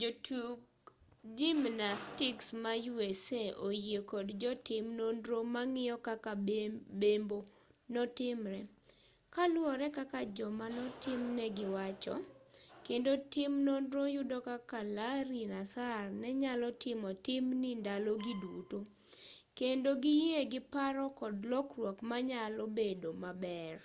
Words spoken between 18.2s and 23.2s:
gi duto kendo giyie gi paro kod lokruok manyalo bedo